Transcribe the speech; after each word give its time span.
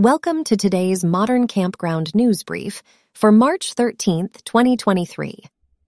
Welcome 0.00 0.42
to 0.44 0.56
today's 0.56 1.04
Modern 1.04 1.46
Campground 1.46 2.16
News 2.16 2.42
Brief 2.42 2.82
for 3.12 3.30
March 3.30 3.76
13th, 3.76 4.42
2023. 4.42 5.44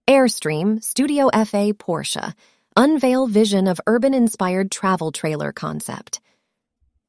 Airstream 0.07 0.81
Studio 0.81 1.29
FA 1.33 1.73
Porsche 1.73 2.33
unveil 2.77 3.27
vision 3.27 3.67
of 3.67 3.81
urban-inspired 3.85 4.71
travel 4.71 5.11
trailer 5.11 5.51
concept. 5.51 6.21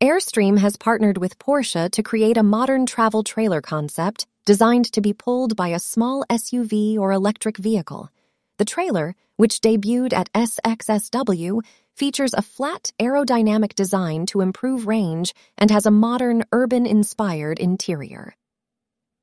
Airstream 0.02 0.58
has 0.58 0.76
partnered 0.76 1.18
with 1.18 1.38
Porsche 1.38 1.88
to 1.88 2.02
create 2.02 2.36
a 2.36 2.42
modern 2.42 2.84
travel 2.84 3.22
trailer 3.22 3.60
concept 3.60 4.26
designed 4.44 4.90
to 4.92 5.00
be 5.00 5.12
pulled 5.12 5.54
by 5.54 5.68
a 5.68 5.78
small 5.78 6.24
SUV 6.28 6.98
or 6.98 7.12
electric 7.12 7.58
vehicle. 7.58 8.10
The 8.58 8.64
trailer, 8.64 9.14
which 9.36 9.60
debuted 9.60 10.12
at 10.12 10.32
SXSW, 10.32 11.62
features 11.96 12.34
a 12.34 12.42
flat 12.42 12.92
aerodynamic 13.00 13.74
design 13.74 14.26
to 14.26 14.40
improve 14.40 14.86
range 14.86 15.32
and 15.56 15.70
has 15.70 15.86
a 15.86 15.92
modern 15.92 16.44
urban-inspired 16.52 17.60
interior. 17.60 18.34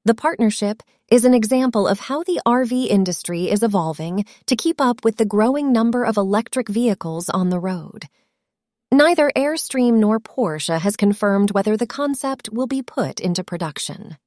The 0.06 0.16
partnership 0.16 0.84
is 1.10 1.26
an 1.26 1.34
example 1.34 1.88
of 1.88 2.00
how 2.00 2.24
the 2.24 2.42
RV 2.46 2.88
industry 2.88 3.50
is 3.50 3.64
evolving 3.64 4.26
to 4.46 4.56
keep 4.56 4.80
up 4.80 5.04
with 5.04 5.18
the 5.18 5.26
growing 5.26 5.74
number 5.74 6.06
of 6.06 6.16
electric 6.16 6.70
vehicles 6.70 7.30
on 7.30 7.50
the 7.50 7.60
road. 7.60 8.06
Neither 8.92 9.32
Airstream 9.36 9.96
nor 9.96 10.20
Porsche 10.20 10.80
has 10.80 10.96
confirmed 10.96 11.52
whether 11.52 11.76
the 11.76 11.88
concept 11.88 12.50
will 12.54 12.68
be 12.68 12.82
put 12.82 13.20
into 13.20 13.44
production. 13.44 14.18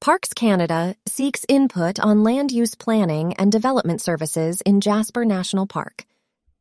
Parks 0.00 0.32
Canada 0.32 0.94
seeks 1.08 1.44
input 1.48 1.98
on 1.98 2.22
land 2.22 2.52
use 2.52 2.76
planning 2.76 3.32
and 3.34 3.50
development 3.50 4.00
services 4.00 4.60
in 4.60 4.80
Jasper 4.80 5.24
National 5.24 5.66
Park. 5.66 6.06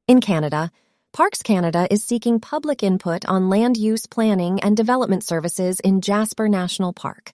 In 0.08 0.22
Canada, 0.22 0.72
Parks 1.14 1.44
Canada 1.44 1.88
is 1.92 2.04
seeking 2.04 2.40
public 2.40 2.82
input 2.82 3.26
on 3.28 3.48
land 3.48 3.78
use 3.78 4.08
planning 4.08 4.60
and 4.62 4.76
development 4.76 5.24
services 5.24 5.80
in 5.82 6.02
Jasper 6.02 6.50
National 6.50 6.94
Park. 6.94 7.32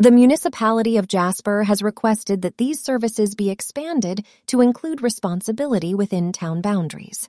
The 0.00 0.10
municipality 0.10 0.96
of 0.96 1.06
Jasper 1.06 1.62
has 1.62 1.80
requested 1.80 2.42
that 2.42 2.58
these 2.58 2.82
services 2.82 3.36
be 3.36 3.48
expanded 3.48 4.26
to 4.48 4.60
include 4.60 5.00
responsibility 5.00 5.94
within 5.94 6.32
town 6.32 6.60
boundaries. 6.60 7.28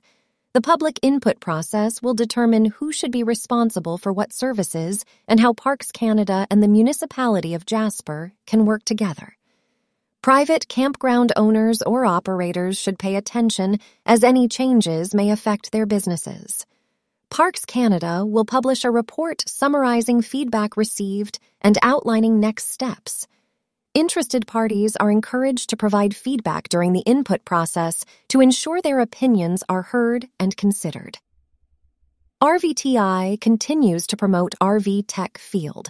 The 0.54 0.62
public 0.62 0.98
input 1.02 1.40
process 1.40 2.00
will 2.00 2.14
determine 2.14 2.64
who 2.64 2.90
should 2.90 3.12
be 3.12 3.22
responsible 3.22 3.98
for 3.98 4.14
what 4.14 4.32
services 4.32 5.04
and 5.26 5.38
how 5.38 5.52
Parks 5.52 5.92
Canada 5.92 6.46
and 6.50 6.62
the 6.62 6.68
municipality 6.68 7.52
of 7.52 7.66
Jasper 7.66 8.32
can 8.46 8.64
work 8.64 8.82
together. 8.84 9.36
Private 10.22 10.66
campground 10.66 11.32
owners 11.36 11.82
or 11.82 12.06
operators 12.06 12.78
should 12.78 12.98
pay 12.98 13.16
attention 13.16 13.78
as 14.06 14.24
any 14.24 14.48
changes 14.48 15.14
may 15.14 15.30
affect 15.30 15.70
their 15.70 15.84
businesses. 15.84 16.64
Parks 17.30 17.66
Canada 17.66 18.24
will 18.24 18.46
publish 18.46 18.84
a 18.84 18.90
report 18.90 19.44
summarizing 19.46 20.22
feedback 20.22 20.78
received 20.78 21.38
and 21.60 21.76
outlining 21.82 22.40
next 22.40 22.70
steps. 22.70 23.28
Interested 23.98 24.46
parties 24.46 24.94
are 24.94 25.10
encouraged 25.10 25.70
to 25.70 25.76
provide 25.76 26.14
feedback 26.14 26.68
during 26.68 26.92
the 26.92 27.00
input 27.00 27.44
process 27.44 28.04
to 28.28 28.40
ensure 28.40 28.80
their 28.80 29.00
opinions 29.00 29.64
are 29.68 29.82
heard 29.82 30.28
and 30.38 30.56
considered. 30.56 31.18
RVTI 32.40 33.40
continues 33.40 34.06
to 34.06 34.16
promote 34.16 34.54
RV 34.62 35.06
Tech 35.08 35.36
Field. 35.38 35.88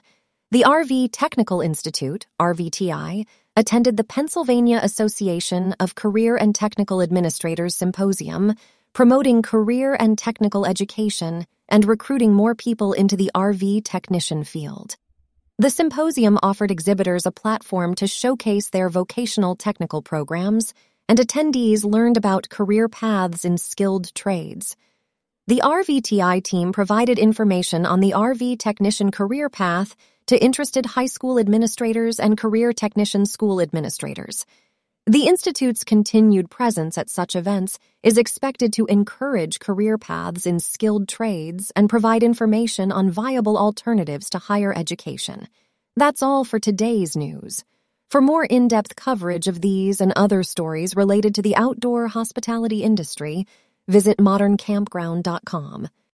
The 0.51 0.63
RV 0.63 1.11
Technical 1.13 1.61
Institute, 1.61 2.27
RVTI, 2.41 3.27
attended 3.57 3.99
the 3.99 4.05
Pennsylvania 4.05 4.81
Association 4.83 5.75
of 5.79 5.95
Career 5.95 6.35
and 6.35 6.55
Technical 6.55 7.03
Administrators 7.03 7.77
Symposium, 7.77 8.55
promoting 8.95 9.43
career 9.43 9.95
and 10.01 10.17
technical 10.17 10.65
education 10.65 11.47
and 11.69 11.85
recruiting 11.85 12.33
more 12.33 12.55
people 12.55 12.95
into 12.95 13.19
the 13.19 13.31
RV 13.35 13.85
technician 13.85 14.45
field. 14.45 14.97
The 15.61 15.71
symposium 15.71 16.39
offered 16.41 16.71
exhibitors 16.71 17.27
a 17.27 17.33
platform 17.33 17.97
to 17.97 18.07
showcase 18.07 18.71
their 18.71 18.89
vocational 18.89 19.57
technical 19.57 20.03
programs, 20.03 20.73
and 21.09 21.19
attendees 21.19 21.85
learned 21.85 22.17
about 22.17 22.49
career 22.49 22.89
paths 22.89 23.45
in 23.45 23.59
skilled 23.59 24.15
trades. 24.15 24.77
The 25.49 25.61
RVTI 25.65 26.45
team 26.45 26.71
provided 26.71 27.19
information 27.19 27.87
on 27.87 27.99
the 27.99 28.13
RV 28.13 28.61
technician 28.61 29.11
career 29.11 29.51
path 29.51 29.97
to 30.29 30.41
interested 30.41 30.87
high 30.87 31.07
school 31.07 31.41
administrators 31.41 32.21
and 32.21 32.39
career 32.39 32.73
technician 32.73 33.27
school 33.27 33.61
administrators. 33.61 34.47
The 35.09 35.27
Institute's 35.27 35.85
continued 35.85 36.51
presence 36.51 36.99
at 36.99 37.09
such 37.09 37.35
events 37.35 37.79
is 38.03 38.19
expected 38.19 38.75
to 38.75 38.85
encourage 38.85 39.59
career 39.59 39.97
paths 39.97 40.45
in 40.45 40.61
skilled 40.61 41.09
trades 41.09 41.73
and 41.75 41.89
provide 41.89 42.23
information 42.23 42.93
on 42.93 43.09
viable 43.11 43.57
alternatives 43.57 44.29
to 44.29 44.39
higher 44.39 44.71
education. 44.77 45.49
That's 45.97 46.23
all 46.23 46.45
for 46.45 46.59
today's 46.59 47.17
news. 47.17 47.65
For 48.11 48.21
more 48.21 48.45
in 48.45 48.69
depth 48.69 48.97
coverage 48.97 49.49
of 49.49 49.63
these 49.63 50.03
and 50.03 50.13
other 50.15 50.43
stories 50.43 50.95
related 50.95 51.37
to 51.37 51.43
the 51.43 51.57
outdoor 51.57 52.09
hospitality 52.09 52.83
industry, 52.83 53.47
visit 53.87 54.19
moderncampground.com. 54.19 55.89